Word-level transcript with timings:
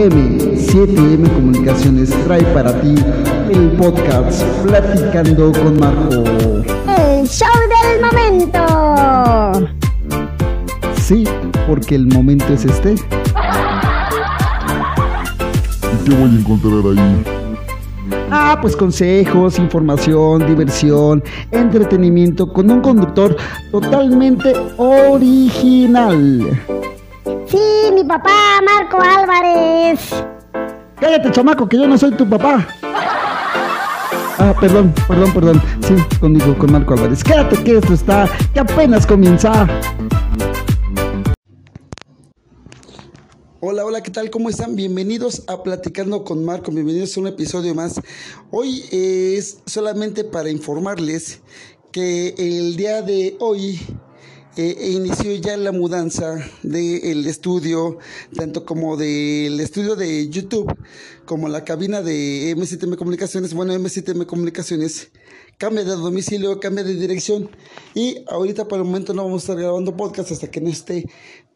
M7M 0.00 1.30
Comunicaciones 1.34 2.08
trae 2.24 2.42
para 2.54 2.72
ti 2.80 2.94
el 3.50 3.72
podcast 3.72 4.42
Platicando 4.62 5.52
con 5.52 5.78
Marco. 5.78 6.24
El 6.96 7.28
show 7.28 7.46
del 7.68 8.00
momento. 8.00 9.68
Sí, 10.96 11.24
porque 11.68 11.96
el 11.96 12.06
momento 12.06 12.50
es 12.54 12.64
este. 12.64 12.92
¿Y 12.92 12.96
qué 16.06 16.14
voy 16.14 16.30
a 16.30 16.38
encontrar 16.38 16.96
ahí? 16.96 17.22
Ah, 18.30 18.58
pues 18.58 18.74
consejos, 18.74 19.58
información, 19.58 20.46
diversión, 20.46 21.22
entretenimiento 21.50 22.50
con 22.50 22.70
un 22.70 22.80
conductor 22.80 23.36
totalmente 23.70 24.54
original. 24.78 26.58
Sí, 27.46 27.79
mi 28.02 28.08
papá, 28.08 28.60
Marco 28.64 28.98
Álvarez. 28.98 30.00
Cállate, 30.98 31.30
chamaco, 31.32 31.68
que 31.68 31.76
yo 31.76 31.86
no 31.86 31.98
soy 31.98 32.12
tu 32.12 32.26
papá. 32.26 32.66
Ah, 34.38 34.54
perdón, 34.58 34.94
perdón, 35.06 35.34
perdón. 35.34 35.62
Sí, 35.82 35.94
conmigo, 36.18 36.56
con 36.56 36.72
Marco 36.72 36.94
Álvarez. 36.94 37.22
Quédate 37.22 37.62
que 37.62 37.76
esto 37.76 37.92
está, 37.92 38.26
que 38.54 38.60
apenas 38.60 39.06
comienza. 39.06 39.66
Hola, 43.60 43.84
hola, 43.84 44.02
¿qué 44.02 44.10
tal? 44.10 44.30
¿Cómo 44.30 44.48
están? 44.48 44.76
Bienvenidos 44.76 45.44
a 45.46 45.62
Platicando 45.62 46.24
con 46.24 46.42
Marco, 46.42 46.70
bienvenidos 46.70 47.14
a 47.18 47.20
un 47.20 47.26
episodio 47.26 47.74
más. 47.74 48.00
Hoy 48.50 48.82
es 48.90 49.58
solamente 49.66 50.24
para 50.24 50.48
informarles 50.48 51.42
que 51.92 52.34
el 52.38 52.76
día 52.76 53.02
de 53.02 53.36
hoy 53.40 53.78
eh, 54.60 54.90
inició 54.90 55.34
ya 55.36 55.56
la 55.56 55.72
mudanza 55.72 56.36
del 56.62 57.26
estudio, 57.26 57.96
tanto 58.36 58.66
como 58.66 58.98
del 58.98 59.58
estudio 59.58 59.96
de 59.96 60.28
YouTube, 60.28 60.70
como 61.30 61.48
la 61.48 61.62
cabina 61.62 62.02
de 62.02 62.56
M7M 62.56 62.96
Comunicaciones. 62.96 63.54
Bueno, 63.54 63.72
M7M 63.72 64.26
Comunicaciones 64.26 65.12
cambia 65.58 65.84
de 65.84 65.92
domicilio, 65.92 66.58
cambia 66.58 66.82
de 66.82 66.94
dirección. 66.94 67.48
Y 67.94 68.24
ahorita 68.26 68.66
por 68.66 68.80
el 68.80 68.84
momento 68.84 69.14
no 69.14 69.22
vamos 69.22 69.42
a 69.42 69.44
estar 69.44 69.56
grabando 69.56 69.96
podcast 69.96 70.32
hasta 70.32 70.50
que 70.50 70.60
no 70.60 70.70
esté 70.70 71.06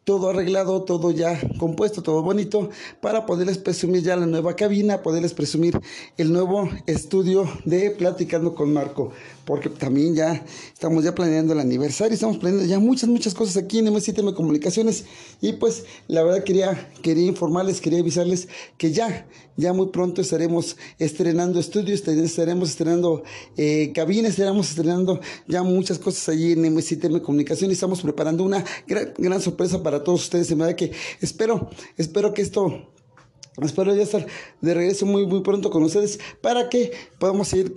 todo 0.05 0.29
arreglado, 0.29 0.83
todo 0.83 1.09
ya 1.09 1.37
compuesto, 1.57 2.03
todo 2.03 2.21
bonito, 2.21 2.69
para 3.01 3.25
poderles 3.25 3.57
presumir 3.57 4.03
ya 4.03 4.15
la 4.15 4.27
nueva 4.27 4.55
cabina, 4.55 5.01
poderles 5.01 5.33
presumir 5.33 5.81
el 6.17 6.31
nuevo 6.31 6.69
estudio 6.85 7.49
de 7.65 7.89
Platicando 7.89 8.53
con 8.53 8.71
Marco, 8.71 9.11
porque 9.45 9.67
también 9.67 10.13
ya 10.13 10.45
estamos 10.71 11.03
ya 11.03 11.15
planeando 11.15 11.53
el 11.53 11.59
aniversario, 11.59 12.13
estamos 12.13 12.37
planeando 12.37 12.67
ya 12.67 12.77
muchas, 12.77 13.09
muchas 13.09 13.33
cosas 13.33 13.57
aquí 13.57 13.79
en 13.79 13.87
M7M 13.87 14.35
Comunicaciones. 14.35 15.05
Y 15.41 15.53
pues 15.53 15.85
la 16.07 16.21
verdad 16.21 16.43
quería, 16.43 16.91
quería 17.01 17.25
informarles, 17.25 17.81
quería 17.81 17.99
avisarles 17.99 18.47
que 18.77 18.91
ya, 18.91 19.27
ya 19.57 19.64
muy 19.73 19.87
pronto 19.87 20.21
estaremos 20.21 20.77
estrenando 20.99 21.59
estudios, 21.59 22.07
estaremos 22.07 22.69
estrenando 22.69 23.23
eh, 23.57 23.91
cabinas, 23.93 24.31
estaremos 24.31 24.69
estrenando 24.69 25.19
ya 25.47 25.63
muchas 25.63 25.99
cosas 25.99 26.29
allí 26.29 26.53
en 26.53 26.63
M7M 26.63 27.21
Comunicaciones, 27.21 27.75
estamos 27.75 28.01
preparando 28.01 28.43
una 28.43 28.63
gran, 28.87 29.13
gran 29.17 29.41
sorpresa 29.41 29.81
para 29.83 30.03
todos 30.03 30.23
ustedes. 30.23 30.51
En 30.51 30.59
verdad 30.59 30.75
que 30.75 30.91
espero, 31.21 31.69
espero 31.97 32.33
que 32.33 32.41
esto 32.41 32.94
Espero 33.61 33.95
ya 33.95 34.03
estar 34.03 34.25
de 34.59 34.73
regreso 34.73 35.05
muy, 35.05 35.25
muy 35.25 35.39
pronto 35.39 35.69
con 35.69 35.81
ustedes 35.83 36.19
para 36.41 36.67
que 36.67 36.91
podamos 37.19 37.47
seguir 37.47 37.73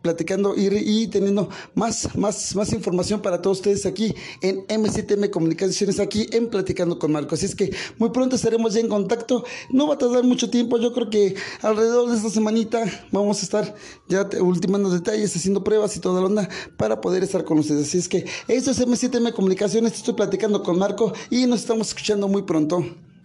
platicando 0.00 0.54
y, 0.56 0.68
y, 0.68 1.06
teniendo 1.08 1.50
más, 1.74 2.16
más, 2.16 2.56
más 2.56 2.72
información 2.72 3.20
para 3.20 3.42
todos 3.42 3.58
ustedes 3.58 3.84
aquí 3.84 4.14
en 4.40 4.66
M7M 4.68 5.28
Comunicaciones, 5.28 6.00
aquí 6.00 6.28
en 6.32 6.48
Platicando 6.48 6.98
con 6.98 7.12
Marco. 7.12 7.34
Así 7.34 7.44
es 7.44 7.54
que 7.54 7.74
muy 7.98 8.08
pronto 8.08 8.36
estaremos 8.36 8.72
ya 8.72 8.80
en 8.80 8.88
contacto. 8.88 9.44
No 9.70 9.86
va 9.86 9.94
a 9.94 9.98
tardar 9.98 10.24
mucho 10.24 10.48
tiempo, 10.48 10.78
yo 10.78 10.94
creo 10.94 11.10
que 11.10 11.34
alrededor 11.60 12.08
de 12.08 12.16
esta 12.16 12.30
semanita 12.30 12.84
vamos 13.12 13.40
a 13.40 13.42
estar 13.42 13.74
ya 14.08 14.26
ultimando 14.40 14.88
detalles, 14.88 15.36
haciendo 15.36 15.62
pruebas 15.62 15.94
y 15.94 16.00
toda 16.00 16.22
la 16.22 16.26
onda 16.26 16.48
para 16.78 17.02
poder 17.02 17.22
estar 17.22 17.44
con 17.44 17.58
ustedes. 17.58 17.88
Así 17.88 17.98
es 17.98 18.08
que 18.08 18.24
eso 18.48 18.70
es 18.70 18.80
M7M 18.80 19.34
Comunicaciones, 19.34 19.92
estoy 19.92 20.14
platicando 20.14 20.62
con 20.62 20.78
Marco 20.78 21.12
y 21.28 21.46
nos 21.46 21.60
estamos 21.60 21.88
escuchando 21.88 22.28
muy 22.28 22.42
pronto. 22.44 22.82